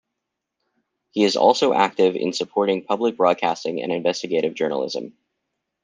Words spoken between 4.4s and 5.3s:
journalism.